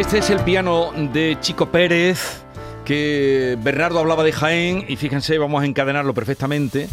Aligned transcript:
Este 0.00 0.16
es 0.16 0.30
el 0.30 0.40
piano 0.40 0.92
de 1.12 1.36
Chico 1.42 1.66
Pérez, 1.70 2.40
que 2.86 3.58
Bernardo 3.62 3.98
hablaba 3.98 4.24
de 4.24 4.32
Jaén 4.32 4.86
y 4.88 4.96
fíjense, 4.96 5.36
vamos 5.36 5.62
a 5.62 5.66
encadenarlo 5.66 6.14
perfectamente, 6.14 6.88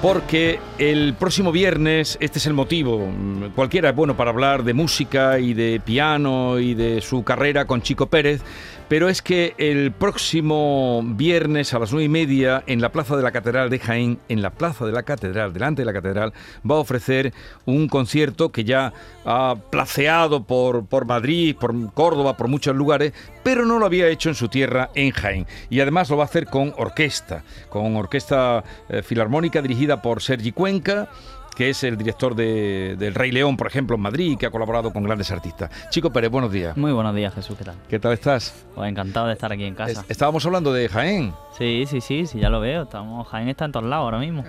porque 0.00 0.60
el 0.78 1.14
próximo 1.14 1.50
viernes, 1.50 2.18
este 2.20 2.38
es 2.38 2.46
el 2.46 2.54
motivo, 2.54 3.08
cualquiera 3.56 3.90
es 3.90 3.96
bueno 3.96 4.16
para 4.16 4.30
hablar 4.30 4.62
de 4.62 4.72
música 4.72 5.40
y 5.40 5.54
de 5.54 5.80
piano 5.84 6.60
y 6.60 6.74
de 6.74 7.00
su 7.00 7.24
carrera 7.24 7.64
con 7.64 7.82
Chico 7.82 8.06
Pérez, 8.06 8.42
pero 8.88 9.08
es 9.08 9.20
que 9.20 9.54
el 9.58 9.92
próximo 9.92 11.02
viernes 11.04 11.74
a 11.74 11.78
las 11.78 11.92
nueve 11.92 12.04
y 12.04 12.08
media 12.08 12.62
en 12.66 12.80
la 12.80 12.90
Plaza 12.90 13.16
de 13.16 13.22
la 13.22 13.32
Catedral 13.32 13.68
de 13.68 13.78
Jaén, 13.78 14.18
en 14.28 14.40
la 14.40 14.50
Plaza 14.50 14.86
de 14.86 14.92
la 14.92 15.02
Catedral, 15.02 15.52
delante 15.52 15.82
de 15.82 15.86
la 15.86 15.92
Catedral, 15.92 16.32
va 16.68 16.76
a 16.76 16.78
ofrecer 16.78 17.34
un 17.66 17.88
concierto 17.88 18.50
que 18.50 18.64
ya 18.64 18.94
ha 19.26 19.56
placeado 19.70 20.44
por, 20.44 20.86
por 20.86 21.04
Madrid, 21.04 21.54
por 21.54 21.92
Córdoba, 21.92 22.36
por 22.36 22.48
muchos 22.48 22.74
lugares, 22.74 23.12
pero 23.42 23.66
no 23.66 23.78
lo 23.78 23.84
había 23.84 24.08
hecho 24.08 24.30
en 24.30 24.34
su 24.34 24.48
tierra, 24.48 24.90
en 24.94 25.10
Jaén. 25.10 25.46
Y 25.68 25.80
además 25.80 26.08
lo 26.08 26.16
va 26.16 26.24
a 26.24 26.26
hacer 26.26 26.46
con 26.46 26.72
orquesta, 26.78 27.44
con 27.68 27.94
orquesta 27.96 28.64
eh, 28.88 29.02
filarmónica 29.02 29.60
dirigida 29.60 29.87
por 29.96 30.22
Sergi 30.22 30.52
Cuenca 30.52 31.08
que 31.58 31.70
es 31.70 31.82
el 31.82 31.96
director 31.96 32.36
de, 32.36 32.94
del 32.96 33.16
Rey 33.16 33.32
León, 33.32 33.56
por 33.56 33.66
ejemplo, 33.66 33.96
en 33.96 34.02
Madrid, 34.02 34.38
que 34.38 34.46
ha 34.46 34.50
colaborado 34.52 34.92
con 34.92 35.02
grandes 35.02 35.32
artistas. 35.32 35.68
Chico 35.90 36.12
Pérez, 36.12 36.30
buenos 36.30 36.52
días. 36.52 36.76
Muy 36.76 36.92
buenos 36.92 37.16
días, 37.16 37.34
Jesús, 37.34 37.58
¿qué 37.58 37.64
tal? 37.64 37.74
¿Qué 37.88 37.98
tal 37.98 38.12
estás? 38.12 38.64
Pues 38.76 38.88
encantado 38.88 39.26
de 39.26 39.32
estar 39.32 39.50
aquí 39.52 39.64
en 39.64 39.74
casa. 39.74 40.04
estábamos 40.08 40.46
hablando 40.46 40.72
de 40.72 40.88
Jaén. 40.88 41.34
Sí, 41.58 41.86
sí, 41.88 42.00
sí, 42.00 42.26
sí, 42.26 42.38
ya 42.38 42.48
lo 42.48 42.60
veo. 42.60 42.84
Estamos, 42.84 43.26
Jaén 43.26 43.48
está 43.48 43.64
en 43.64 43.72
todos 43.72 43.86
lados 43.86 44.04
ahora 44.04 44.20
mismo. 44.20 44.44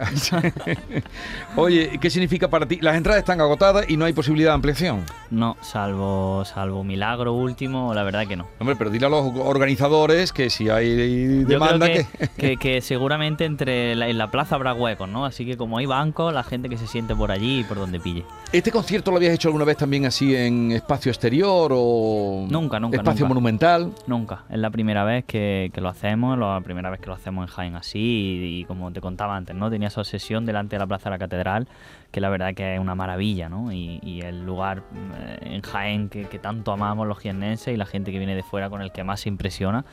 Oye, 1.56 1.98
¿qué 2.00 2.12
significa 2.12 2.48
para 2.48 2.68
ti? 2.68 2.78
Las 2.80 2.96
entradas 2.96 3.22
están 3.22 3.42
agotadas 3.42 3.90
y 3.90 3.98
no 3.98 4.06
hay 4.06 4.14
posibilidad 4.14 4.52
de 4.52 4.56
ampliación. 4.56 5.04
No, 5.32 5.58
salvo, 5.62 6.46
salvo 6.46 6.84
milagro 6.84 7.34
último, 7.34 7.96
la 7.96 8.04
verdad 8.04 8.28
que 8.28 8.36
no. 8.36 8.46
Hombre, 8.60 8.76
pero 8.76 8.92
dile 8.92 9.08
a 9.08 9.10
los 9.10 9.34
organizadores 9.36 10.32
que 10.32 10.52
si 10.52 10.70
hay 10.70 11.44
demanda 11.46 11.88
que, 11.88 12.06
que... 12.38 12.58
que, 12.58 12.82
seguramente 12.82 13.46
entre 13.46 13.94
en 13.94 14.18
la 14.20 14.30
plaza 14.30 14.54
habrá 14.54 14.76
huecos, 14.76 15.10
¿no? 15.10 15.26
Así 15.26 15.48
que 15.48 15.58
como 15.58 15.80
hay 15.80 15.88
bancos, 15.88 16.32
la 16.32 16.44
gente 16.44 16.70
que 16.70 16.78
se 16.78 16.86
siente 16.86 16.99
por 17.08 17.32
allí 17.32 17.60
y 17.60 17.64
por 17.64 17.78
donde 17.78 18.00
pille. 18.00 18.26
¿Este 18.52 18.72
concierto 18.72 19.12
lo 19.12 19.18
habías 19.18 19.34
hecho 19.34 19.48
alguna 19.48 19.66
vez 19.66 19.78
también 19.78 20.06
así 20.06 20.36
en 20.36 20.72
espacio 20.72 21.12
exterior 21.12 21.72
o 21.74 22.48
nunca, 22.50 22.80
nunca, 22.80 22.98
espacio 22.98 23.28
monumental? 23.28 23.92
Nunca, 24.08 24.44
es 24.50 24.58
la 24.58 24.70
primera 24.70 25.04
vez 25.04 25.24
que, 25.26 25.72
que 25.74 25.82
lo 25.82 25.90
hacemos, 25.90 26.38
la 26.38 26.60
primera 26.62 26.90
vez 26.90 27.00
que 27.00 27.08
lo 27.08 27.14
hacemos 27.14 27.48
en 27.48 27.54
Jaén 27.54 27.76
así 27.76 28.60
y, 28.60 28.66
como 28.66 28.92
te 28.92 29.02
contaba 29.02 29.36
antes, 29.36 29.56
¿no? 29.56 29.70
Tenía 29.70 29.90
esa 29.90 30.02
obsesión 30.02 30.46
delante 30.46 30.76
de 30.76 30.80
la 30.80 30.88
Plaza 30.88 31.06
de 31.06 31.16
la 31.16 31.20
Catedral, 31.20 31.68
que 32.12 32.22
la 32.22 32.30
verdad 32.30 32.54
que 32.54 32.76
es 32.76 32.80
una 32.80 32.96
maravilla, 32.96 33.50
¿no? 33.50 33.72
Y, 33.72 34.00
el 34.20 34.46
lugar 34.46 34.84
eh, 35.18 35.38
en 35.42 35.62
Jaén 35.62 36.10
que, 36.10 36.26
tanto 36.40 36.72
amamos 36.72 37.08
los 37.08 37.20
jiennenses 37.20 37.74
y 37.74 37.78
la 37.78 37.86
gente 37.86 38.12
que 38.12 38.18
viene 38.18 38.36
de 38.36 38.44
fuera 38.44 38.70
con 38.70 38.82
el 38.82 38.92
que 38.92 39.04
más 39.04 39.22
se 39.22 39.30
impresiona 39.30 39.86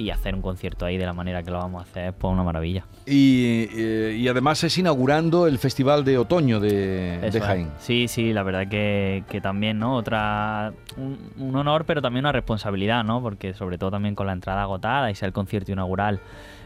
y 0.00 0.10
hacer 0.10 0.34
un 0.34 0.42
concierto 0.42 0.86
ahí 0.86 0.96
de 0.96 1.04
la 1.04 1.12
manera 1.12 1.42
que 1.42 1.50
lo 1.50 1.58
vamos 1.58 1.80
a 1.80 1.90
hacer 1.90 2.08
es 2.08 2.14
pues 2.14 2.32
una 2.32 2.42
maravilla. 2.42 2.84
Y, 3.06 3.68
eh, 3.72 4.26
además 4.30 4.64
es 4.64 4.78
inaugurando 4.78 5.46
el 5.46 5.58
Festival 5.58 6.04
de 6.04 6.16
Otoño 6.16 6.58
de, 6.58 7.30
Jaén. 7.42 7.70
Sí, 7.78 8.08
sí, 8.08 8.32
la 8.32 8.42
verdad 8.42 8.68
que, 8.68 9.40
también, 9.42 9.78
¿no? 9.78 9.94
Otra, 9.96 10.72
un, 10.96 11.54
honor, 11.54 11.84
pero 11.84 12.00
también 12.00 12.24
una 12.24 12.32
responsabilidad, 12.32 13.04
¿no? 13.04 13.22
Porque 13.22 13.52
sobre 13.52 13.76
todo 13.76 13.90
también 13.90 14.14
con 14.14 14.26
la 14.26 14.32
entrada 14.32 14.62
agotada 14.62 15.10
y 15.10 15.14
ser 15.14 15.28
el 15.28 15.32
concierto 15.32 15.72
inaugural 15.72 16.20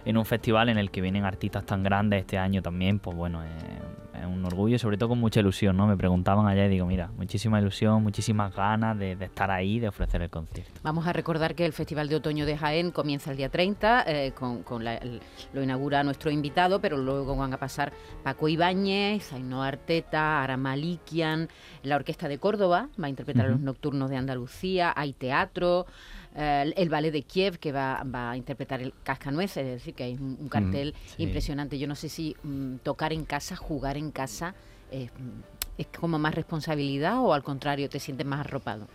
en 0.04 0.16
un 0.16 0.25
festival 0.25 0.69
en 0.69 0.78
el 0.78 0.91
que 0.91 1.00
vienen 1.00 1.25
artistas 1.25 1.64
tan 1.64 1.82
grandes 1.82 2.20
este 2.20 2.38
año 2.38 2.62
también, 2.62 2.98
pues 2.98 3.16
bueno, 3.16 3.42
eh, 3.42 3.48
un 4.26 4.44
orgullo 4.44 4.76
y 4.76 4.78
sobre 4.78 4.97
todo 4.97 5.10
con 5.10 5.20
mucha 5.20 5.41
ilusión, 5.41 5.76
¿no? 5.76 5.87
Me 5.87 5.97
preguntaban 5.97 6.47
allá 6.47 6.66
y 6.66 6.69
digo, 6.69 6.87
mira, 6.87 7.10
muchísima 7.16 7.60
ilusión, 7.60 8.03
muchísimas 8.03 8.54
ganas 8.54 8.98
de, 8.98 9.12
estar 9.12 9.50
ahí, 9.50 9.81
de 9.81 9.88
ofrecer 9.88 10.22
el 10.22 10.31
concierto. 10.31 10.81
Vamos 10.82 11.06
a 11.06 11.12
recordar 11.12 11.54
que 11.54 11.64
el 11.64 11.72
Festival 11.72 12.08
de 12.08 12.16
Otoño 12.16 12.47
de 12.47 12.56
Jaén 12.56 12.91
comienza 12.91 13.23
el 13.30 13.36
día 13.36 13.48
30, 13.48 14.04
eh, 14.06 14.32
con, 14.32 14.64
lo 15.52 15.62
inaugura 15.62 16.02
nuestro 16.02 16.30
invitado, 16.30 16.80
pero 16.80 16.96
luego 16.96 17.36
van 17.36 17.52
a 17.52 17.58
pasar 17.58 17.92
Paco 18.22 18.48
Ibáñez, 18.48 19.32
Ainhoa 19.32 19.68
Arteta, 19.68 20.42
Aramalikian, 20.42 21.48
la 21.82 21.96
Orquesta 21.96 22.28
de 22.28 22.38
Córdoba 22.38 22.88
va 23.00 23.06
a 23.06 23.08
interpretar 23.08 23.48
los 23.48 23.60
nocturnos 23.60 24.10
de 24.10 24.16
Andalucía, 24.16 24.92
hay 24.96 25.12
teatro, 25.12 25.86
eh, 26.34 26.72
el 26.76 26.88
ballet 26.88 27.12
de 27.12 27.22
Kiev 27.22 27.58
que 27.58 27.72
va, 27.72 28.00
a 28.00 28.36
interpretar 28.36 28.82
el 28.82 28.92
Cascanueces, 29.02 29.64
es 29.64 29.72
decir, 29.74 29.94
que 29.94 30.04
hay 30.04 30.14
un, 30.14 30.48
cartel 30.48 30.94
impresionante. 31.18 31.78
Yo 31.78 31.86
no 31.86 31.94
sé 31.94 32.08
si 32.08 32.36
mm, 32.42 32.76
tocar 32.82 33.12
en 33.12 33.24
casa, 33.24 33.56
jugar 33.56 33.96
en 33.96 34.10
casa, 34.10 34.54
es 34.90 35.86
como 35.98 36.18
más 36.18 36.34
responsabilidad 36.34 37.18
o 37.18 37.34
al 37.34 37.42
contrario, 37.42 37.88
te 37.88 37.98
sientes 37.98 38.26
más 38.26 38.40
arropado. 38.40 38.86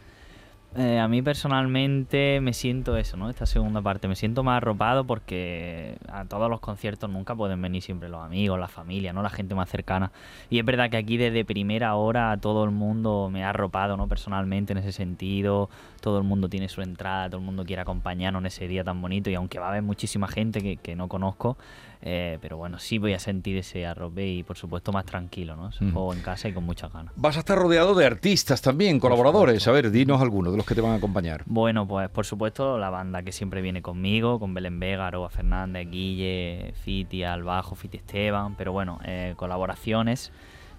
Eh, 0.75 0.99
a 0.99 1.07
mí 1.07 1.23
personalmente 1.23 2.39
me 2.41 2.53
siento 2.53 2.95
eso, 2.95 3.17
¿no? 3.17 3.31
Esta 3.31 3.47
segunda 3.47 3.81
parte, 3.81 4.07
me 4.07 4.15
siento 4.15 4.43
más 4.43 4.57
arropado 4.57 5.03
porque 5.03 5.97
a 6.07 6.25
todos 6.25 6.47
los 6.47 6.59
conciertos 6.59 7.09
nunca 7.09 7.35
pueden 7.35 7.59
venir 7.59 7.81
siempre 7.81 8.07
los 8.07 8.23
amigos, 8.23 8.59
la 8.59 8.67
familia, 8.67 9.11
¿no? 9.11 9.23
La 9.23 9.31
gente 9.31 9.55
más 9.55 9.67
cercana. 9.67 10.11
Y 10.47 10.59
es 10.59 10.65
verdad 10.65 10.91
que 10.91 10.97
aquí 10.97 11.17
desde 11.17 11.43
primera 11.43 11.95
hora 11.95 12.37
todo 12.37 12.63
el 12.65 12.69
mundo 12.69 13.29
me 13.31 13.43
ha 13.43 13.49
arropado, 13.49 13.97
¿no? 13.97 14.07
Personalmente 14.07 14.73
en 14.73 14.77
ese 14.77 14.91
sentido, 14.91 15.71
todo 16.01 16.19
el 16.19 16.23
mundo 16.23 16.49
tiene 16.49 16.69
su 16.69 16.83
entrada, 16.83 17.29
todo 17.29 17.39
el 17.39 17.45
mundo 17.45 17.65
quiere 17.65 17.81
acompañarnos 17.81 18.41
en 18.41 18.45
ese 18.45 18.67
día 18.67 18.83
tan 18.83 19.01
bonito 19.01 19.31
y 19.31 19.35
aunque 19.35 19.57
va 19.57 19.65
a 19.65 19.69
haber 19.69 19.81
muchísima 19.81 20.27
gente 20.27 20.61
que, 20.61 20.77
que 20.77 20.95
no 20.95 21.07
conozco, 21.07 21.57
eh, 22.01 22.37
pero 22.41 22.55
bueno, 22.55 22.79
sí 22.79 22.97
voy 22.97 23.13
a 23.13 23.19
sentir 23.19 23.57
ese 23.57 23.85
arrope 23.85 24.25
y 24.25 24.43
por 24.43 24.57
supuesto 24.57 24.93
más 24.93 25.05
tranquilo, 25.05 25.55
¿no? 25.57 25.69
Juego 25.71 26.13
en 26.13 26.21
casa 26.21 26.47
y 26.47 26.53
con 26.53 26.63
muchas 26.63 26.93
ganas. 26.93 27.13
Vas 27.17 27.35
a 27.35 27.39
estar 27.39 27.57
rodeado 27.57 27.93
de 27.93 28.05
artistas 28.05 28.61
también, 28.61 28.99
colaboradores. 28.99 29.67
A 29.67 29.71
ver, 29.71 29.91
dinos 29.91 30.21
algunos 30.21 30.53
de 30.53 30.57
los 30.57 30.65
que 30.65 30.75
te 30.75 30.81
van 30.81 30.93
a 30.93 30.95
acompañar. 30.95 31.43
Bueno, 31.45 31.85
pues 31.87 32.09
por 32.09 32.25
supuesto 32.25 32.77
la 32.77 32.89
banda 32.89 33.23
que 33.23 33.33
siempre 33.33 33.61
viene 33.61 33.81
conmigo, 33.81 34.39
con 34.39 34.53
Belén 34.53 34.79
Vega, 34.79 35.07
Aroa 35.07 35.29
Fernández, 35.29 35.89
Guille, 35.89 36.73
Fiti, 36.83 37.23
al 37.23 37.43
bajo, 37.43 37.75
Fiti 37.75 37.97
Esteban, 37.97 38.55
pero 38.55 38.71
bueno, 38.71 38.99
eh, 39.03 39.33
colaboraciones. 39.35 40.31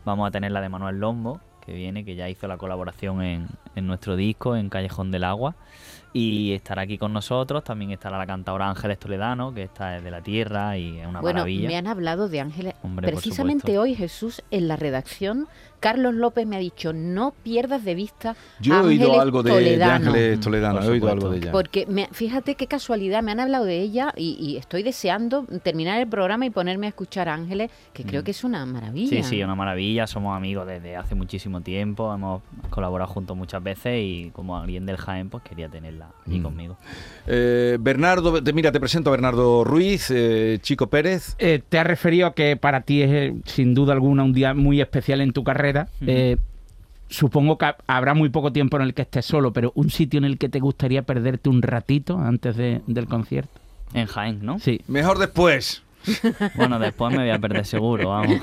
Vamos 0.06 0.26
a 0.26 0.30
tener 0.30 0.52
la 0.52 0.62
de 0.62 0.70
Manuel 0.70 0.98
Lombo, 0.98 1.40
que 1.60 1.74
viene, 1.74 2.06
que 2.06 2.14
ya 2.14 2.30
hizo 2.30 2.48
la 2.48 2.56
colaboración 2.56 3.22
en, 3.22 3.48
en 3.74 3.86
nuestro 3.86 4.16
disco, 4.16 4.56
en 4.56 4.70
Callejón 4.70 5.10
del 5.10 5.24
Agua 5.24 5.54
y 6.12 6.52
estará 6.52 6.82
aquí 6.82 6.98
con 6.98 7.12
nosotros. 7.12 7.64
También 7.64 7.92
estará 7.92 8.18
la 8.18 8.26
cantadora 8.26 8.68
Ángeles 8.68 8.98
Toledano, 8.98 9.54
que 9.54 9.64
está 9.64 9.90
desde 9.90 10.10
la 10.10 10.20
tierra 10.20 10.76
y 10.76 10.98
es 10.98 11.06
una 11.06 11.20
bueno, 11.20 11.40
maravilla. 11.40 11.68
Me 11.68 11.76
han 11.76 11.86
hablado 11.86 12.28
de 12.28 12.40
Ángeles. 12.40 12.74
Precisamente 12.96 13.78
hoy, 13.78 13.94
Jesús, 13.94 14.42
en 14.50 14.68
la 14.68 14.76
redacción, 14.76 15.48
Carlos 15.80 16.14
López 16.14 16.46
me 16.46 16.56
ha 16.56 16.58
dicho, 16.58 16.92
no 16.92 17.32
pierdas 17.42 17.84
de 17.84 17.94
vista 17.94 18.36
Yo 18.60 18.74
he 18.74 18.80
oído 18.80 19.18
algo 19.18 19.42
de, 19.42 19.82
Ángeles 19.82 20.38
Toledano, 20.40 20.82
he 20.82 20.88
oído 20.88 21.10
algo 21.10 21.30
de 21.30 21.38
ella. 21.38 21.52
Porque 21.52 21.86
fíjate 22.12 22.54
qué 22.54 22.66
casualidad, 22.66 23.22
me 23.22 23.32
han 23.32 23.40
hablado 23.40 23.64
de 23.64 23.80
ella 23.80 24.12
y, 24.16 24.56
estoy 24.56 24.82
deseando 24.82 25.44
terminar 25.62 26.00
el 26.00 26.06
programa 26.06 26.44
y 26.44 26.50
ponerme 26.50 26.86
a 26.86 26.90
escuchar 26.90 27.28
a 27.28 27.34
Ángeles, 27.34 27.70
que 27.94 28.04
creo 28.04 28.20
mm. 28.20 28.24
que 28.24 28.30
es 28.32 28.44
una 28.44 28.66
maravilla. 28.66 29.08
Sí, 29.08 29.22
sí, 29.22 29.42
una 29.42 29.54
maravilla, 29.54 30.06
somos 30.06 30.36
amigos 30.36 30.66
desde 30.66 30.96
hace 30.96 31.14
muchísimo 31.14 31.62
tiempo, 31.62 32.12
hemos 32.12 32.42
colaborado 32.68 33.10
juntos 33.10 33.36
muchas 33.36 33.62
veces 33.62 34.00
y 34.02 34.30
como 34.34 34.58
alguien 34.58 34.84
del 34.84 34.98
Jaén, 34.98 35.30
pues 35.30 35.42
quería 35.42 35.68
tenerla 35.68 35.99
aquí 36.26 36.38
mm. 36.38 36.42
conmigo. 36.42 36.76
Eh, 37.26 37.78
Bernardo, 37.80 38.40
mira, 38.54 38.72
te 38.72 38.80
presento 38.80 39.10
a 39.10 39.12
Bernardo 39.12 39.64
Ruiz, 39.64 40.10
eh, 40.10 40.58
Chico 40.62 40.88
Pérez. 40.88 41.36
Eh, 41.38 41.62
te 41.68 41.78
ha 41.78 41.84
referido 41.84 42.26
a 42.26 42.34
que 42.34 42.56
para 42.56 42.82
ti 42.82 43.02
es 43.02 43.32
sin 43.44 43.74
duda 43.74 43.92
alguna 43.92 44.24
un 44.24 44.32
día 44.32 44.54
muy 44.54 44.80
especial 44.80 45.20
en 45.20 45.32
tu 45.32 45.44
carrera 45.44 45.88
eh, 46.06 46.36
supongo 47.08 47.58
que 47.58 47.72
habrá 47.86 48.14
muy 48.14 48.28
poco 48.28 48.52
tiempo 48.52 48.76
en 48.76 48.84
el 48.84 48.94
que 48.94 49.02
estés 49.02 49.26
solo, 49.26 49.52
pero 49.52 49.72
un 49.74 49.90
sitio 49.90 50.18
en 50.18 50.24
el 50.24 50.38
que 50.38 50.48
te 50.48 50.60
gustaría 50.60 51.02
perderte 51.02 51.48
un 51.48 51.62
ratito 51.62 52.18
antes 52.18 52.56
del 52.56 53.06
concierto. 53.08 53.60
En 53.92 54.06
Jaén, 54.06 54.44
¿no? 54.44 54.58
Sí. 54.58 54.80
Mejor 54.86 55.18
después. 55.18 55.82
Bueno, 56.56 56.78
después 56.78 57.12
me 57.12 57.18
voy 57.22 57.30
a 57.30 57.38
perder 57.38 57.64
seguro, 57.64 58.10
vamos. 58.10 58.40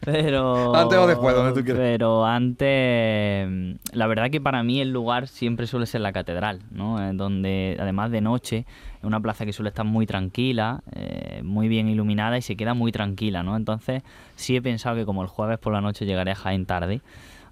Pero. 0.00 0.74
Antes 0.74 0.98
o 0.98 1.06
después, 1.06 1.34
donde 1.34 1.52
tú 1.52 1.64
quieras. 1.64 1.80
Pero 1.80 2.24
antes. 2.24 3.78
La 3.92 4.06
verdad 4.06 4.30
que 4.30 4.40
para 4.40 4.62
mí 4.62 4.80
el 4.80 4.92
lugar 4.92 5.28
siempre 5.28 5.66
suele 5.66 5.86
ser 5.86 6.00
la 6.00 6.12
catedral, 6.12 6.60
¿no? 6.70 6.98
Donde, 7.14 7.76
además 7.80 8.10
de 8.10 8.20
noche, 8.20 8.66
es 8.98 9.04
una 9.04 9.20
plaza 9.20 9.44
que 9.44 9.52
suele 9.52 9.68
estar 9.68 9.84
muy 9.84 10.06
tranquila, 10.06 10.82
eh, 10.92 11.40
muy 11.44 11.68
bien 11.68 11.88
iluminada 11.88 12.38
y 12.38 12.42
se 12.42 12.56
queda 12.56 12.74
muy 12.74 12.92
tranquila, 12.92 13.42
¿no? 13.42 13.56
Entonces, 13.56 14.02
sí 14.36 14.56
he 14.56 14.62
pensado 14.62 14.96
que 14.96 15.04
como 15.04 15.22
el 15.22 15.28
jueves 15.28 15.58
por 15.58 15.72
la 15.72 15.80
noche 15.80 16.06
llegaré 16.06 16.32
a 16.32 16.36
Jaén 16.36 16.66
tarde 16.66 17.00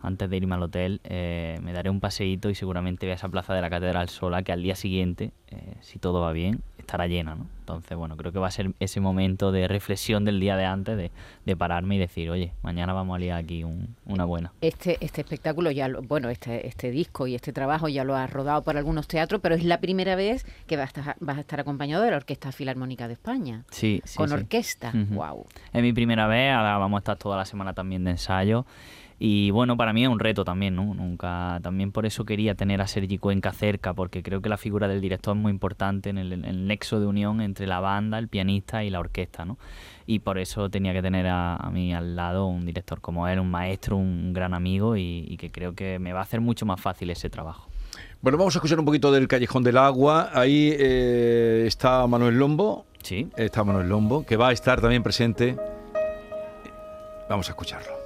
antes 0.02 0.29
de 0.29 0.37
irme 0.37 0.56
al 0.56 0.62
hotel, 0.64 1.00
eh, 1.05 1.58
me 1.62 1.73
daré 1.73 1.88
un 1.88 2.00
paseíto 2.00 2.50
y 2.50 2.55
seguramente 2.55 3.06
voy 3.06 3.12
a 3.12 3.14
esa 3.14 3.29
plaza 3.29 3.55
de 3.55 3.61
la 3.61 3.70
Catedral 3.70 4.08
Sola 4.08 4.43
que 4.43 4.52
al 4.52 4.62
día 4.62 4.75
siguiente, 4.75 5.31
eh, 5.50 5.75
si 5.81 5.99
todo 6.00 6.20
va 6.20 6.32
bien, 6.32 6.61
estará 6.76 7.06
llena, 7.06 7.37
¿no? 7.37 7.46
Entonces, 7.62 7.96
bueno, 7.96 8.16
creo 8.16 8.32
que 8.32 8.40
va 8.40 8.48
a 8.48 8.50
ser 8.50 8.72
ese 8.80 8.98
momento 9.00 9.52
de 9.52 9.68
reflexión 9.68 10.24
del 10.24 10.40
día 10.40 10.56
de 10.56 10.64
antes, 10.64 10.96
de, 10.96 11.12
de 11.46 11.56
pararme 11.56 11.94
y 11.94 11.98
decir, 11.98 12.28
oye, 12.28 12.52
mañana 12.62 12.92
vamos 12.92 13.14
a 13.14 13.18
liar 13.20 13.38
aquí 13.38 13.62
un- 13.62 13.94
una 14.04 14.24
buena. 14.24 14.52
Este, 14.60 14.98
este 15.00 15.20
espectáculo 15.20 15.70
ya, 15.70 15.86
lo- 15.86 16.02
bueno, 16.02 16.28
este, 16.28 16.66
este 16.66 16.90
disco 16.90 17.28
y 17.28 17.36
este 17.36 17.52
trabajo 17.52 17.88
ya 17.88 18.02
lo 18.02 18.16
has 18.16 18.30
rodado 18.32 18.62
por 18.62 18.76
algunos 18.76 19.06
teatros, 19.06 19.40
pero 19.40 19.54
es 19.54 19.62
la 19.64 19.78
primera 19.80 20.16
vez 20.16 20.44
que 20.66 20.76
vas 20.76 20.86
a 20.96 21.00
estar, 21.00 21.16
vas 21.20 21.36
a 21.38 21.40
estar 21.40 21.60
acompañado 21.60 22.02
de 22.02 22.10
la 22.10 22.16
Orquesta 22.16 22.50
Filarmónica 22.50 23.06
de 23.06 23.14
España. 23.14 23.62
Sí, 23.70 24.02
sí. 24.04 24.16
con 24.16 24.28
sí. 24.28 24.34
orquesta. 24.34 24.88
Ujú. 24.92 25.14
Wow. 25.14 25.46
Es 25.72 25.82
mi 25.82 25.92
primera 25.92 26.26
vez, 26.26 26.52
ahora 26.52 26.78
vamos 26.78 26.98
a 26.98 27.00
estar 27.02 27.16
toda 27.16 27.36
la 27.36 27.44
semana 27.44 27.74
también 27.74 28.02
de 28.02 28.10
ensayo. 28.10 28.66
Y 29.24 29.52
bueno, 29.52 29.76
para 29.76 29.92
mí 29.92 30.02
es 30.02 30.08
un 30.08 30.18
reto 30.18 30.44
también, 30.44 30.74
¿no? 30.74 30.94
Nunca, 30.94 31.60
también 31.62 31.92
por 31.92 32.06
eso 32.06 32.24
quería 32.24 32.56
tener 32.56 32.80
a 32.80 32.88
Sergi 32.88 33.18
Cuenca 33.18 33.52
cerca, 33.52 33.94
porque 33.94 34.20
creo 34.20 34.42
que 34.42 34.48
la 34.48 34.56
figura 34.56 34.88
del 34.88 35.00
director 35.00 35.36
es 35.36 35.40
muy 35.40 35.52
importante 35.52 36.10
en 36.10 36.18
el, 36.18 36.32
en 36.32 36.44
el 36.44 36.66
nexo 36.66 36.98
de 36.98 37.06
unión 37.06 37.40
entre 37.40 37.61
la 37.66 37.80
banda, 37.80 38.18
el 38.18 38.28
pianista 38.28 38.84
y 38.84 38.90
la 38.90 39.00
orquesta, 39.00 39.44
¿no? 39.44 39.58
Y 40.06 40.18
por 40.18 40.38
eso 40.38 40.68
tenía 40.68 40.92
que 40.92 41.02
tener 41.02 41.26
a, 41.26 41.56
a 41.56 41.70
mí 41.70 41.94
al 41.94 42.16
lado 42.16 42.46
un 42.46 42.66
director 42.66 43.00
como 43.00 43.28
él, 43.28 43.38
un 43.38 43.50
maestro, 43.50 43.96
un 43.96 44.32
gran 44.32 44.52
amigo 44.54 44.96
y, 44.96 45.24
y 45.28 45.36
que 45.36 45.50
creo 45.50 45.74
que 45.74 45.98
me 45.98 46.12
va 46.12 46.20
a 46.20 46.22
hacer 46.22 46.40
mucho 46.40 46.66
más 46.66 46.80
fácil 46.80 47.10
ese 47.10 47.30
trabajo. 47.30 47.68
Bueno, 48.20 48.38
vamos 48.38 48.54
a 48.54 48.58
escuchar 48.58 48.78
un 48.78 48.84
poquito 48.84 49.10
del 49.12 49.28
Callejón 49.28 49.62
del 49.64 49.76
Agua. 49.78 50.30
Ahí 50.32 50.74
eh, 50.78 51.64
está 51.66 52.06
Manuel 52.06 52.38
Lombo. 52.38 52.86
Sí. 53.02 53.28
Está 53.36 53.64
Manuel 53.64 53.88
Lombo, 53.88 54.24
que 54.24 54.36
va 54.36 54.48
a 54.48 54.52
estar 54.52 54.80
también 54.80 55.02
presente. 55.02 55.56
Vamos 57.28 57.48
a 57.48 57.52
escucharlo. 57.52 58.01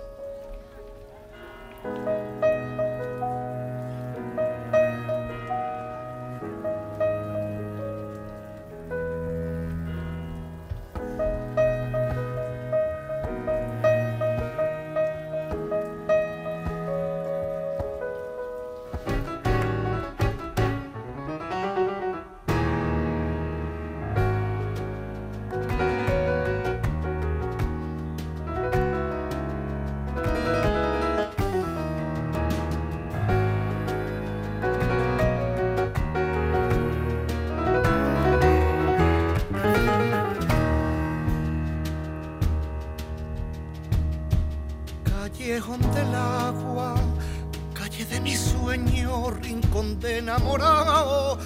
Enamorado 50.26 51.38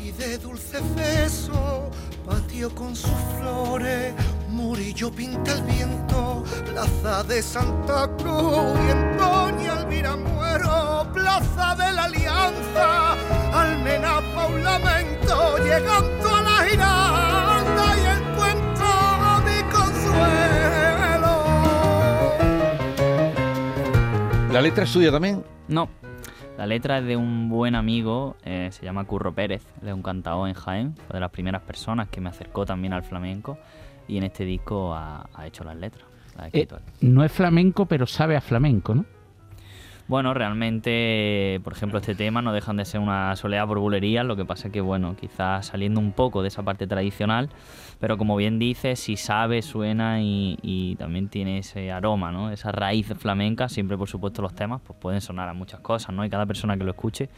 y 0.00 0.12
de 0.12 0.38
dulce 0.38 0.78
beso, 0.94 1.90
patio 2.24 2.72
con 2.72 2.94
sus 2.94 3.10
flores, 3.36 4.14
murillo 4.48 5.10
pinta 5.10 5.54
el 5.54 5.62
viento, 5.62 6.44
plaza 6.70 7.24
de 7.24 7.42
Santa 7.42 8.08
Cruz 8.16 8.78
y 8.84 9.18
Doña 9.18 9.80
Elvira 9.80 10.14
Muero, 10.14 11.10
plaza 11.12 11.74
de 11.74 11.92
la 11.92 12.04
Alianza, 12.04 13.16
Almena 13.52 14.20
Paulamento, 14.32 15.58
llegando 15.58 16.36
a 16.36 16.42
la 16.42 16.64
giranda 16.68 17.96
y 17.96 18.06
encuentro 18.18 18.86
mi 19.46 19.58
consuelo. 19.72 21.34
¿La 24.52 24.62
letra 24.62 24.84
es 24.84 24.90
suya 24.90 25.10
también? 25.10 25.44
No. 25.66 25.88
La 26.58 26.66
letra 26.66 26.98
es 26.98 27.04
de 27.04 27.16
un 27.16 27.48
buen 27.48 27.76
amigo, 27.76 28.34
eh, 28.44 28.70
se 28.72 28.84
llama 28.84 29.04
Curro 29.04 29.32
Pérez, 29.32 29.62
es 29.80 29.92
un 29.92 30.02
cantador 30.02 30.48
en 30.48 30.54
Jaén, 30.54 30.96
fue 30.96 31.14
de 31.14 31.20
las 31.20 31.30
primeras 31.30 31.62
personas 31.62 32.08
que 32.08 32.20
me 32.20 32.30
acercó 32.30 32.66
también 32.66 32.92
al 32.92 33.04
flamenco 33.04 33.58
y 34.08 34.16
en 34.16 34.24
este 34.24 34.44
disco 34.44 34.92
ha, 34.92 35.28
ha 35.34 35.46
hecho 35.46 35.62
las 35.62 35.76
letras. 35.76 36.04
ha 36.36 36.48
Eh, 36.52 36.66
no 37.00 37.22
es 37.22 37.30
flamenco, 37.30 37.86
pero 37.86 38.08
sabe 38.08 38.34
a 38.34 38.40
flamenco, 38.40 38.92
¿no? 38.92 39.04
Bueno, 40.08 40.32
realmente, 40.32 41.60
por 41.62 41.74
ejemplo, 41.74 41.98
este 41.98 42.14
tema 42.14 42.40
no 42.40 42.54
dejan 42.54 42.78
de 42.78 42.86
ser 42.86 42.98
una 42.98 43.36
soleada 43.36 43.66
por 43.66 43.78
bulerías, 43.78 44.24
lo 44.24 44.36
que 44.36 44.46
pasa 44.46 44.70
que, 44.70 44.80
bueno, 44.80 45.14
quizás 45.20 45.66
saliendo 45.66 46.00
un 46.00 46.12
poco 46.12 46.40
de 46.40 46.48
esa 46.48 46.62
parte 46.62 46.86
tradicional, 46.86 47.50
pero 48.00 48.16
como 48.16 48.34
bien 48.34 48.58
dices, 48.58 48.98
si 49.00 49.18
sabe, 49.18 49.60
suena 49.60 50.22
y, 50.22 50.58
y 50.62 50.96
también 50.96 51.28
tiene 51.28 51.58
ese 51.58 51.92
aroma, 51.92 52.32
¿no? 52.32 52.50
Esa 52.50 52.72
raíz 52.72 53.08
flamenca, 53.18 53.68
siempre 53.68 53.98
por 53.98 54.08
supuesto 54.08 54.40
los 54.40 54.54
temas 54.54 54.80
pues 54.80 54.98
pueden 54.98 55.20
sonar 55.20 55.46
a 55.50 55.52
muchas 55.52 55.80
cosas, 55.80 56.14
¿no? 56.14 56.24
Y 56.24 56.30
cada 56.30 56.46
persona 56.46 56.78
que 56.78 56.84
lo 56.84 56.92
escuche 56.92 57.28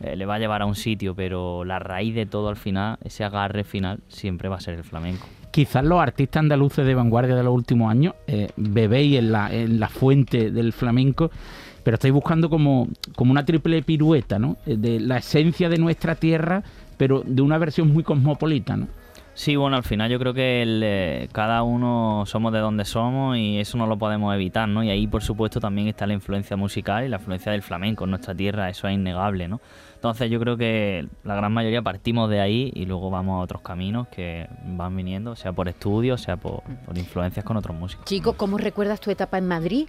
eh, 0.00 0.14
le 0.14 0.24
va 0.24 0.36
a 0.36 0.38
llevar 0.38 0.62
a 0.62 0.66
un 0.66 0.76
sitio, 0.76 1.16
pero 1.16 1.64
la 1.64 1.80
raíz 1.80 2.14
de 2.14 2.26
todo 2.26 2.50
al 2.50 2.56
final, 2.56 2.98
ese 3.02 3.24
agarre 3.24 3.64
final, 3.64 3.98
siempre 4.06 4.48
va 4.48 4.56
a 4.56 4.60
ser 4.60 4.74
el 4.74 4.84
flamenco. 4.84 5.26
Quizás 5.50 5.84
los 5.84 6.00
artistas 6.00 6.40
andaluces 6.40 6.86
de 6.86 6.94
vanguardia 6.94 7.34
de 7.34 7.42
los 7.42 7.52
últimos 7.52 7.90
años 7.90 8.14
eh, 8.28 8.48
bebéis 8.56 9.18
en 9.18 9.32
la, 9.32 9.52
en 9.52 9.80
la 9.80 9.88
fuente 9.88 10.52
del 10.52 10.72
flamenco, 10.72 11.32
pero 11.82 11.94
estáis 11.94 12.12
buscando 12.12 12.48
como, 12.48 12.88
como 13.16 13.32
una 13.32 13.44
triple 13.44 13.82
pirueta, 13.82 14.38
¿no? 14.38 14.56
Eh, 14.66 14.76
De 14.76 15.00
la 15.00 15.18
esencia 15.18 15.68
de 15.68 15.78
nuestra 15.78 16.14
tierra, 16.14 16.62
pero 16.96 17.22
de 17.24 17.42
una 17.42 17.58
versión 17.58 17.92
muy 17.92 18.02
cosmopolita, 18.02 18.76
¿no? 18.76 18.88
Sí, 19.34 19.56
bueno, 19.56 19.76
al 19.76 19.82
final 19.82 20.10
yo 20.10 20.18
creo 20.18 20.34
que 20.34 20.60
el, 20.60 20.82
eh, 20.84 21.28
cada 21.32 21.62
uno 21.62 22.24
somos 22.26 22.52
de 22.52 22.58
donde 22.58 22.84
somos 22.84 23.38
y 23.38 23.58
eso 23.58 23.78
no 23.78 23.86
lo 23.86 23.96
podemos 23.96 24.34
evitar, 24.34 24.68
¿no? 24.68 24.84
Y 24.84 24.90
ahí, 24.90 25.06
por 25.06 25.22
supuesto, 25.22 25.58
también 25.58 25.88
está 25.88 26.06
la 26.06 26.12
influencia 26.12 26.54
musical 26.54 27.04
y 27.04 27.08
la 27.08 27.16
influencia 27.16 27.50
del 27.50 27.62
flamenco 27.62 28.04
en 28.04 28.10
nuestra 28.10 28.34
tierra, 28.34 28.68
eso 28.68 28.88
es 28.88 28.94
innegable, 28.94 29.48
¿no? 29.48 29.62
Entonces 29.94 30.30
yo 30.30 30.38
creo 30.38 30.58
que 30.58 31.06
la 31.24 31.34
gran 31.34 31.50
mayoría 31.52 31.80
partimos 31.80 32.28
de 32.28 32.40
ahí 32.40 32.72
y 32.74 32.84
luego 32.84 33.08
vamos 33.08 33.40
a 33.40 33.44
otros 33.44 33.62
caminos 33.62 34.08
que 34.08 34.48
van 34.66 34.94
viniendo, 34.94 35.34
sea 35.34 35.52
por 35.52 35.66
estudios, 35.66 36.20
sea 36.20 36.36
por, 36.36 36.62
por 36.84 36.98
influencias 36.98 37.42
con 37.42 37.56
otros 37.56 37.74
músicos. 37.74 38.04
Chico, 38.04 38.34
¿cómo 38.34 38.58
recuerdas 38.58 39.00
tu 39.00 39.10
etapa 39.10 39.38
en 39.38 39.48
Madrid? 39.48 39.88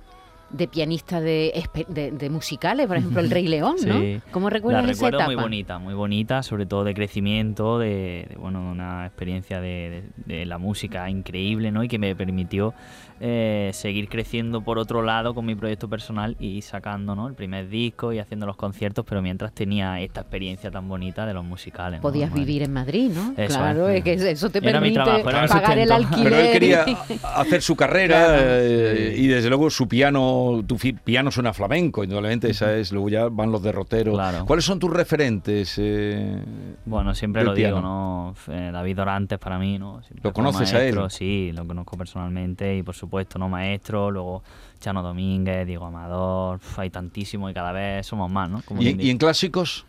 De 0.53 0.67
pianista 0.67 1.19
de, 1.19 1.51
de, 1.89 2.11
de 2.11 2.29
musicales, 2.29 2.87
por 2.87 2.95
ejemplo, 2.97 3.19
El 3.21 3.29
Rey 3.31 3.47
León, 3.47 3.75
¿no? 3.85 3.99
Sí. 3.99 4.21
¿Cómo 4.31 4.49
La 4.49 4.53
recuerdas 4.53 4.83
esa 4.85 4.91
recuerdo 4.93 5.17
etapa? 5.17 5.25
muy 5.33 5.35
bonita, 5.41 5.79
muy 5.79 5.93
bonita, 5.95 6.43
sobre 6.43 6.65
todo 6.65 6.83
de 6.83 6.93
crecimiento, 6.93 7.79
de, 7.79 8.27
de, 8.29 8.35
bueno, 8.37 8.71
una 8.71 9.05
experiencia 9.07 9.59
de, 9.59 10.03
de- 10.27 10.35
de 10.35 10.45
la 10.45 10.57
música 10.59 11.09
increíble, 11.09 11.71
¿no? 11.71 11.83
Y 11.83 11.87
que 11.87 11.97
me 11.99 12.15
permitió 12.15 12.73
eh, 13.19 13.69
seguir 13.73 14.09
creciendo 14.09 14.61
por 14.61 14.77
otro 14.79 15.01
lado 15.01 15.33
con 15.33 15.45
mi 15.45 15.55
proyecto 15.55 15.87
personal 15.89 16.35
y 16.39 16.61
sacando, 16.61 17.15
¿no? 17.15 17.27
El 17.27 17.33
primer 17.35 17.69
disco 17.69 18.11
y 18.13 18.19
haciendo 18.19 18.45
los 18.45 18.55
conciertos, 18.57 19.05
pero 19.07 19.21
mientras 19.21 19.53
tenía 19.53 19.99
esta 20.01 20.21
experiencia 20.21 20.69
tan 20.71 20.87
bonita 20.87 21.25
de 21.25 21.33
los 21.33 21.43
musicales. 21.45 21.99
¿no? 21.99 22.01
Podías 22.01 22.33
vivir 22.33 22.63
en 22.63 22.73
Madrid, 22.73 23.11
¿no? 23.13 23.33
Eso 23.37 23.57
claro, 23.57 23.87
es. 23.89 23.97
es 23.99 24.03
que 24.03 24.31
eso 24.31 24.49
te 24.49 24.59
mi 24.61 24.67
permite 24.67 24.95
trabajo, 24.95 25.29
era 25.29 25.41
mi 25.43 25.47
pagar 25.47 25.77
el 25.79 25.91
alquiler. 25.91 26.23
Pero 26.23 26.35
él 26.37 26.51
quería 26.51 26.85
hacer 27.35 27.61
su 27.61 27.75
carrera 27.75 28.25
Claro. 28.25 28.41
eh, 28.45 29.15
y 29.17 29.27
desde 29.27 29.47
luego 29.49 29.69
su 29.69 29.87
piano, 29.87 30.42
tu 30.67 30.77
piano 31.03 31.31
suena 31.31 31.53
flamenco, 31.53 32.03
indudablemente 32.03 32.49
esa 32.49 32.75
es, 32.75 32.91
luego 32.91 33.09
ya 33.09 33.29
van 33.29 33.51
los 33.51 33.61
derroteros. 33.61 34.15
Claro. 34.15 34.45
¿Cuáles 34.45 34.65
son 34.65 34.79
tus 34.79 34.91
referentes? 34.91 35.75
eh, 35.77 36.43
Bueno, 36.85 37.13
siempre 37.15 37.43
lo 37.43 37.53
digo, 37.53 37.69
piano? 37.69 37.81
¿no? 37.81 38.53
Eh, 38.53 38.69
David 38.71 38.95
Dorantes 38.95 39.39
para 39.39 39.57
mí, 39.59 39.77
¿no? 39.79 40.01
Siempre 40.03 40.21
¿Lo 40.23 40.33
conoces 40.33 40.73
a 40.73 40.83
él? 40.85 40.97
Sí, 41.09 41.51
lo 41.53 41.65
conozco 41.65 41.97
personalmente 41.97 42.77
y 42.77 42.83
por 42.83 42.95
supuesto, 42.95 43.39
¿no? 43.39 43.49
Maestro, 43.49 44.11
luego 44.11 44.43
Chano 44.79 45.01
Domínguez, 45.01 45.65
Diego 45.65 45.85
Amador, 45.85 46.59
hay 46.77 46.89
tantísimos 46.89 47.51
y 47.51 47.53
cada 47.53 47.71
vez 47.71 48.05
somos 48.05 48.29
más, 48.29 48.49
¿no? 48.49 48.61
Como 48.65 48.81
¿Y, 48.81 49.09
en 49.09 49.17
clásicos? 49.17 49.85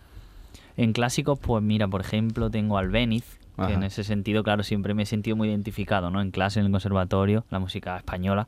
En 0.76 0.92
clásicos, 0.92 1.38
pues 1.38 1.62
mira, 1.62 1.86
por 1.88 2.00
ejemplo, 2.00 2.50
tengo 2.50 2.78
al 2.78 2.90
Beniz, 3.56 3.56
que 3.56 3.62
Ajá. 3.62 3.72
en 3.74 3.82
ese 3.84 4.04
sentido, 4.04 4.42
claro, 4.42 4.62
siempre 4.62 4.94
me 4.94 5.02
he 5.02 5.06
sentido 5.06 5.36
muy 5.36 5.48
identificado, 5.48 6.10
¿no? 6.10 6.20
En 6.20 6.30
clase, 6.30 6.60
en 6.60 6.66
el 6.66 6.72
conservatorio, 6.72 7.44
la 7.50 7.58
música 7.58 7.96
española, 7.96 8.46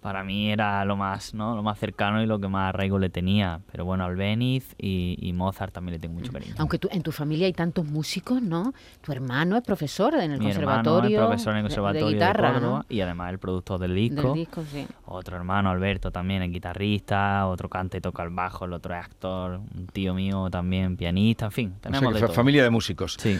para 0.00 0.24
mí 0.24 0.50
era 0.50 0.84
lo 0.84 0.96
más, 0.96 1.32
¿no? 1.32 1.54
Lo 1.54 1.62
más 1.62 1.78
cercano 1.78 2.20
y 2.20 2.26
lo 2.26 2.40
que 2.40 2.48
más 2.48 2.70
arraigo 2.70 2.98
le 2.98 3.08
tenía. 3.08 3.60
Pero 3.70 3.84
bueno, 3.84 4.04
al 4.04 4.16
Beniz 4.16 4.74
y, 4.76 5.16
y 5.20 5.32
Mozart 5.32 5.72
también 5.72 5.92
le 5.94 6.00
tengo 6.00 6.14
mucho 6.14 6.32
cariño. 6.32 6.54
Aunque 6.58 6.76
tú, 6.78 6.88
en 6.90 7.02
tu 7.02 7.12
familia 7.12 7.46
hay 7.46 7.52
tantos 7.52 7.84
músicos, 7.86 8.42
¿no? 8.42 8.74
Tu 9.00 9.12
hermano 9.12 9.56
es 9.56 9.62
profesor 9.62 10.14
en 10.14 10.32
el 10.32 10.40
Mi 10.40 10.50
hermano 10.50 10.82
conservatorio. 10.82 11.20
es 11.20 11.26
profesor 11.26 11.52
en 11.52 11.56
el 11.58 11.62
de- 11.62 11.68
conservatorio 11.68 12.06
de, 12.06 12.10
de, 12.10 12.14
guitarra, 12.16 12.52
Córdoba 12.54 12.78
¿no? 12.80 12.84
y 12.88 13.00
además 13.00 13.30
el 13.30 13.38
productor 13.38 13.78
del 13.78 13.94
Del 13.94 14.10
disco. 14.10 14.32
disco, 14.32 14.64
sí. 14.72 14.86
Otro 15.06 15.36
hermano, 15.36 15.70
Alberto, 15.70 16.10
también 16.10 16.42
es 16.42 16.50
guitarrista, 16.50 17.46
otro 17.46 17.68
canta 17.68 17.96
y 17.96 18.00
toca 18.00 18.24
el 18.24 18.30
bajo, 18.30 18.64
el 18.64 18.72
otro 18.72 18.94
es 18.96 19.04
actor, 19.04 19.60
un 19.72 19.86
tío 19.86 20.14
mío 20.14 20.48
también 20.50 20.96
pianista, 20.96 21.44
en 21.44 21.52
fin, 21.52 21.68
O 21.68 21.72
sea, 21.80 21.92
tenemos 21.92 22.12
de 22.14 22.20
fa- 22.20 22.26
todo. 22.26 22.34
familia 22.34 22.64
de 22.64 22.70
músicos. 22.70 23.16
Sí. 23.20 23.38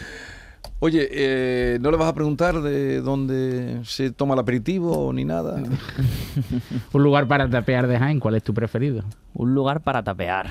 Oye, 0.79 1.07
eh, 1.11 1.77
¿no 1.81 1.91
le 1.91 1.97
vas 1.97 2.09
a 2.09 2.13
preguntar 2.13 2.61
de 2.61 3.01
dónde 3.01 3.79
se 3.85 4.11
toma 4.11 4.33
el 4.33 4.39
aperitivo 4.41 5.11
ni 5.13 5.23
nada? 5.25 5.61
Un 6.93 7.03
lugar 7.03 7.27
para 7.27 7.49
tapear 7.49 7.87
de 7.87 7.97
Jaén, 7.99 8.19
¿cuál 8.19 8.35
es 8.35 8.43
tu 8.43 8.53
preferido? 8.53 9.03
Un 9.33 9.53
lugar 9.55 9.81
para 9.81 10.03
tapear. 10.03 10.47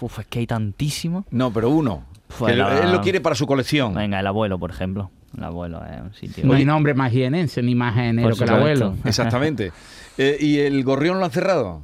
Uf, 0.00 0.18
es 0.18 0.26
que 0.26 0.40
hay 0.40 0.46
tantísimo. 0.46 1.24
No, 1.30 1.52
pero 1.52 1.70
uno. 1.70 2.04
Pues 2.38 2.52
que 2.52 2.58
la- 2.58 2.80
Él 2.82 2.92
lo 2.92 3.00
quiere 3.00 3.20
para 3.20 3.34
su 3.34 3.46
colección. 3.46 3.94
Venga, 3.94 4.20
el 4.20 4.26
abuelo, 4.26 4.58
por 4.58 4.70
ejemplo. 4.70 5.10
El 5.36 5.44
abuelo 5.44 5.82
es 5.84 6.00
un 6.00 6.14
sitio. 6.14 6.44
No 6.46 6.54
hay 6.54 6.64
nombre 6.64 6.94
más 6.94 7.10
jienense 7.10 7.62
ni 7.62 7.74
más 7.74 7.94
genero 7.94 8.36
que 8.36 8.44
el 8.44 8.50
abuelo. 8.50 8.94
Exactamente. 9.04 9.72
Eh, 10.16 10.36
¿Y 10.38 10.58
el 10.60 10.84
gorrión 10.84 11.18
lo 11.18 11.24
han 11.24 11.32
cerrado? 11.32 11.82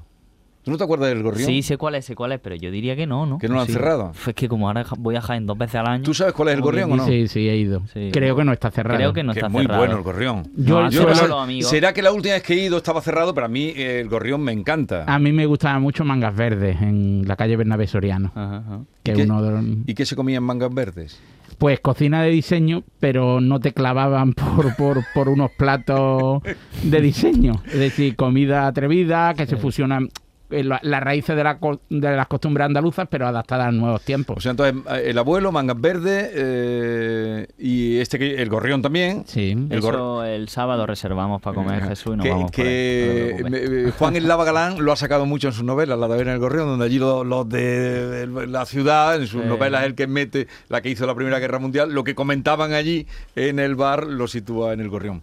¿Tú 0.62 0.70
no 0.70 0.76
te 0.76 0.84
acuerdas 0.84 1.08
del 1.08 1.22
gorrión? 1.22 1.46
Sí, 1.46 1.62
sé 1.62 1.78
cuál 1.78 1.94
es, 1.94 2.04
sé 2.04 2.14
cuál 2.14 2.32
es, 2.32 2.40
pero 2.40 2.54
yo 2.54 2.70
diría 2.70 2.94
que 2.94 3.06
no, 3.06 3.24
¿no? 3.24 3.38
¿Que 3.38 3.48
no 3.48 3.54
lo 3.54 3.60
han 3.62 3.66
Sí. 3.66 3.72
cerrado? 3.72 4.12
Es 4.26 4.34
que 4.34 4.46
como 4.46 4.68
ahora 4.68 4.84
voy 4.98 5.16
a 5.16 5.22
Jaén 5.22 5.46
dos 5.46 5.56
veces 5.56 5.76
al 5.76 5.86
año. 5.86 6.04
¿Tú 6.04 6.12
sabes 6.12 6.34
cuál 6.34 6.48
es 6.48 6.54
el 6.56 6.60
Muy 6.60 6.64
gorrión 6.66 6.92
o 6.92 6.96
no? 6.96 7.06
Sí, 7.06 7.28
sí, 7.28 7.48
he 7.48 7.56
ido. 7.56 7.82
Sí. 7.94 8.10
Creo 8.12 8.36
que 8.36 8.44
no 8.44 8.52
está 8.52 8.70
cerrado. 8.70 8.98
Creo 8.98 9.12
que 9.14 9.22
no 9.22 9.32
que 9.32 9.38
está 9.38 9.46
es 9.46 9.52
muy 9.52 9.62
cerrado. 9.62 9.80
bueno 9.80 9.96
el 9.96 10.02
gorrión. 10.02 10.42
Yo- 10.56 10.82
No, 10.82 10.90
yo 10.90 11.00
yo 11.02 11.08
lo- 11.08 11.14
no 11.14 11.26
los 11.28 11.42
amigos. 11.44 11.70
¿Será 11.70 11.94
que 11.94 12.02
la 12.02 12.12
última 12.12 12.34
vez 12.34 12.42
que 12.42 12.52
he 12.52 12.64
ido 12.66 12.76
estaba 12.76 13.00
cerrado? 13.00 13.32
Pero 13.34 13.46
a 13.46 13.48
mí 13.48 13.72
eh, 13.74 14.00
el 14.00 14.08
gorrión 14.10 14.42
me 14.42 14.52
encanta. 14.52 15.04
A 15.06 15.18
mí 15.18 15.32
me 15.32 15.46
gustaban 15.46 15.80
mucho 15.80 16.04
Mangas 16.04 16.36
Verdes 16.36 16.80
en 16.82 17.24
la 17.26 17.36
calle 17.36 17.56
Bernabé 17.56 17.86
Soriano. 17.86 18.30
Ajá, 18.34 18.56
ajá. 18.58 18.80
Que 19.02 19.12
¿Y 19.12 19.14
es 19.14 19.18
qué- 19.18 19.24
uno 19.24 19.42
de 19.42 19.50
los- 19.52 19.64
¿Y 19.86 19.94
qué 19.94 20.04
se 20.04 20.14
comían 20.14 20.42
mangas 20.44 20.74
verdes? 20.74 21.18
Pues 21.56 21.80
cocina 21.80 22.22
de 22.22 22.30
diseño, 22.30 22.84
pero 23.00 23.40
no 23.40 23.60
te 23.60 23.72
clavaban 23.72 24.32
por, 24.34 24.76
por, 24.76 25.04
por 25.14 25.28
unos 25.30 25.50
platos 25.58 26.42
de 26.82 27.00
diseño. 27.00 27.62
Es 27.66 27.78
decir, 27.78 28.14
comida 28.16 28.66
atrevida, 28.66 29.32
que 29.34 29.46
se 29.46 29.56
fusionan 29.56 30.08
eh, 30.50 30.64
la- 30.64 30.80
las 30.82 31.02
raíces 31.02 31.36
de, 31.36 31.44
la 31.44 31.58
de 31.88 32.16
las 32.16 32.26
costumbres 32.28 32.66
andaluzas, 32.66 33.06
pero 33.10 33.26
adaptadas 33.26 33.68
a 33.68 33.72
nuevos 33.72 34.02
tiempos. 34.02 34.36
O 34.36 34.40
sea, 34.40 34.50
entonces 34.50 34.74
eh, 34.90 35.10
el 35.10 35.18
abuelo, 35.18 35.52
mangas 35.52 35.80
verdes 35.80 36.30
eh, 36.32 37.46
y 37.58 37.98
este 37.98 38.18
que 38.18 38.40
el 38.42 38.48
gorrión 38.48 38.82
también. 38.82 39.24
sí. 39.26 39.50
El 39.70 39.80
gor- 39.80 39.94
Eso 39.94 40.24
el 40.24 40.48
sábado 40.48 40.86
reservamos 40.86 41.40
para 41.42 41.54
comer 41.54 41.82
Jesús 41.88 42.14
y 42.14 42.16
nos 42.16 42.24
que, 42.24 42.30
vamos 42.30 42.50
por 42.50 42.60
ahí, 42.60 42.66
que 42.66 43.40
no 43.44 43.50
me- 43.50 43.90
Juan 43.92 44.16
el 44.16 44.28
Lava 44.28 44.44
Galán 44.44 44.84
lo 44.84 44.92
ha 44.92 44.96
sacado 44.96 45.26
mucho 45.26 45.48
en 45.48 45.54
sus 45.54 45.64
novelas, 45.64 45.98
la 45.98 46.08
de 46.08 46.20
en 46.20 46.28
el 46.28 46.38
Gorrión, 46.38 46.66
donde 46.66 46.84
allí 46.84 46.98
los, 46.98 47.24
los 47.26 47.48
de, 47.48 48.26
de 48.26 48.46
la 48.46 48.66
ciudad, 48.66 49.16
en 49.16 49.26
sus 49.26 49.40
Sí. 49.42 49.48
novelas, 49.48 49.84
el 49.84 49.94
que 49.94 50.06
mete 50.06 50.48
la 50.68 50.82
que 50.82 50.90
hizo 50.90 51.06
la 51.06 51.14
Primera 51.14 51.38
Guerra 51.38 51.58
Mundial, 51.58 51.92
lo 51.92 52.04
que 52.04 52.14
comentaban 52.14 52.74
allí 52.74 53.06
en 53.36 53.58
el 53.58 53.74
bar 53.74 54.06
lo 54.06 54.28
sitúa 54.28 54.74
en 54.74 54.80
el 54.80 54.88
Gorrión. 54.90 55.22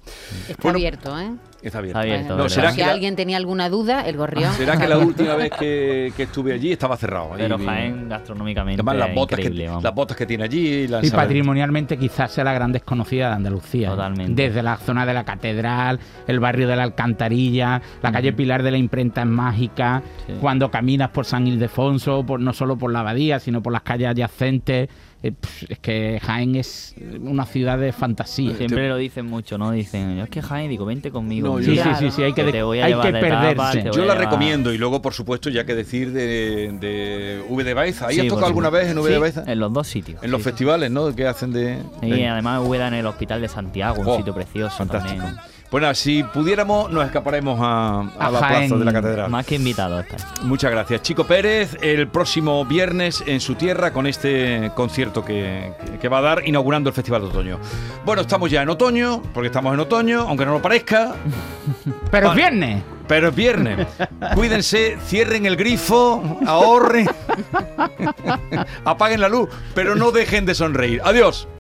Está 0.50 0.64
Bueno, 0.64 0.78
abierto, 0.78 1.20
¿eh? 1.20 1.32
Está 1.62 1.80
abierto, 1.80 2.38
No, 2.38 2.48
será 2.50 2.70
si 2.72 2.78
que 2.78 2.86
la- 2.86 2.92
alguien 2.92 3.16
tenía 3.16 3.36
alguna 3.38 3.68
duda, 3.70 4.02
el 4.08 4.16
gorrión. 4.16 4.54
¿Será 4.54 4.78
que 4.78 4.88
la 4.88 5.00
última 5.00 5.36
vez 5.36 5.50
que, 5.60 6.14
que 6.18 6.24
estuve 6.24 6.54
allí 6.54 6.72
estaba 6.72 6.96
cerrado? 6.98 7.32
Pero 7.36 7.60
Y- 7.60 7.66
Jaén 7.66 8.08
gastronómicamente 8.08 8.82
Además, 8.82 8.96
las 9.08 9.16
botas, 9.16 9.40
que, 9.40 9.68
vamos. 9.68 9.84
las 9.84 9.94
botas 9.96 10.16
que 10.18 10.26
tiene 10.28 10.44
allí. 10.44 10.88
la 10.88 11.04
Y 11.04 11.10
patrimonialmente 11.10 11.98
quizás 11.98 12.32
sea 12.32 12.44
la 12.44 12.54
gran 12.54 12.72
desconocida 12.72 13.30
de 13.30 13.36
Andalucía. 13.36 13.88
¿eh? 13.88 13.92
Totalmente. 13.92 14.42
Desde 14.44 14.62
la 14.62 14.78
zona 14.78 15.06
de 15.06 15.14
la 15.16 15.24
catedral, 15.24 16.00
el 16.28 16.40
barrio 16.40 16.68
de 16.68 16.76
la 16.76 16.84
Alcantarilla, 16.84 17.82
la 18.04 18.12
calle 18.12 18.34
Pilar 18.34 18.62
de 18.62 18.72
la 18.72 18.78
Imprenta 18.78 19.22
es 19.22 19.28
mágica, 19.28 20.04
Sí. 20.28 20.34
cuando 20.40 20.70
caminas 20.70 21.10
por 21.10 21.26
San 21.26 21.48
Ildefonso, 21.48 22.24
por, 22.26 22.40
no 22.40 22.54
solo 22.54 22.78
por 22.78 22.92
la 22.92 23.00
abadía, 23.00 23.40
sino 23.40 23.64
por 23.64 23.74
las 23.74 23.82
calles 23.82 24.10
adyacentes. 24.10 24.90
Eh, 25.24 25.32
es 25.70 25.80
que 25.80 26.20
Jaén 26.22 26.56
es 26.56 26.94
una 27.22 27.46
ciudad 27.46 27.78
de 27.80 27.92
fantasía. 27.92 28.56
Siempre 28.56 28.88
lo 28.88 28.98
dicen 28.98 29.26
mucho, 29.26 29.58
¿no? 29.58 29.72
Dicen, 29.72 30.18
yo 30.18 30.24
es 30.24 30.30
que 30.30 30.42
Jaén, 30.42 30.70
digo, 30.70 30.86
vente 30.86 31.10
conmigo. 31.12 31.58
No, 31.58 31.64
Sí, 31.64 31.76
sí, 31.78 31.90
sí, 32.00 32.12
sí, 32.12 32.24
hay 32.24 32.34
que, 32.34 32.46
que 32.46 32.52
te 32.52 32.64
voy 32.64 32.80
a 32.80 32.86
hay 32.86 32.92
llevar 32.92 33.06
que 33.14 33.20
perderse. 33.20 33.78
te 33.80 33.84
Yo 33.86 33.92
voy 33.92 33.98
la 34.08 34.14
llevar- 34.14 34.18
recomiendo 34.20 34.74
y 34.74 34.78
luego, 34.78 35.02
por 35.02 35.14
supuesto, 35.14 35.50
ya 35.50 35.66
que 35.66 35.74
decir 35.76 36.12
de, 36.12 36.72
de 36.80 37.44
V 37.50 37.64
de 37.64 37.74
Baeza. 37.74 38.08
¿Ahí 38.08 38.16
Sí, 38.16 38.22
has 38.22 38.28
tocado 38.28 38.48
alguna 38.48 38.70
vez 38.70 38.88
en 38.90 38.98
V 39.00 39.10
de 39.10 39.18
Baeza? 39.18 39.44
En 39.48 39.60
los 39.60 39.74
dos 39.74 39.88
sitios. 39.88 40.22
En 40.24 40.32
los 40.32 40.42
festivales, 40.42 40.92
¿no? 40.92 41.14
Que 41.16 41.26
hacen 41.28 41.52
de... 41.52 41.80
Y 42.02 42.10
de- 42.12 42.28
además 42.28 42.62
Úbeda 42.66 42.88
en 42.88 42.94
el 42.94 43.06
Hospital 43.08 43.42
de 43.42 43.48
Santiago, 43.48 44.02
un 44.10 44.18
sitio 44.18 44.34
precioso 44.36 44.76
fantástico. 44.78 45.24
también. 45.24 45.42
Nada, 45.72 45.94
si 45.94 46.24
pudiéramos, 46.24 46.92
nos 46.92 47.06
escaparemos 47.06 47.60
a, 47.62 48.00
a 48.18 48.28
A 48.28 48.32
la 48.32 48.40
Jaén. 48.40 48.70
plaza 48.70 48.80
de 48.80 48.86
la 48.86 48.94
catedral. 48.94 49.30
Más 49.30 49.46
que 49.46 49.56
invitado 49.56 50.00
está. 50.00 50.16
Muchas 50.44 50.72
gracias. 50.72 51.02
Chico 51.04 51.26
Pérez, 51.26 51.78
el 51.82 52.08
próximo 52.08 52.66
viernes 52.66 53.24
en 53.28 53.40
su 53.42 53.56
tierra 53.56 53.92
con 53.94 54.08
este 54.08 54.72
concierto 54.76 55.24
que, 55.24 55.72
va 56.12 56.18
a 56.18 56.22
dar 56.22 56.48
inaugurando 56.48 56.90
el 56.90 56.96
Festival 56.96 57.22
de 57.22 57.28
Otoño. 57.28 57.60
Bueno, 58.06 58.22
estamos 58.24 58.50
ya 58.50 58.62
en 58.64 58.70
otoño, 58.70 59.22
porque 59.34 59.48
estamos 59.48 59.74
en 59.74 59.80
otoño, 59.82 60.22
aunque 60.22 60.46
no 60.46 60.54
lo 60.54 60.62
parezca, 60.62 61.14
Pero 62.12 62.30
es 62.30 62.36
viernes. 62.36 62.84
pero 63.08 63.30
es 63.30 63.36
viernes. 63.36 63.88
Cuídense, 64.36 64.98
cierren 65.06 65.46
el 65.46 65.58
grifo, 65.58 66.40
ahorren, 66.48 67.08
apaguen 68.86 69.22
la 69.22 69.30
luz, 69.30 69.50
pero 69.76 69.96
no 69.96 70.12
dejen 70.12 70.46
de 70.46 70.56
sonreír. 70.56 71.02
Adiós. 71.04 71.48